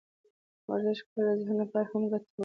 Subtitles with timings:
[0.69, 2.39] ورزش کول د ذهن لپاره هم ګټور دي.